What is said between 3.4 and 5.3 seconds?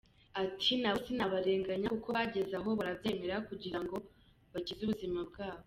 kugira ngo bakize ubuzima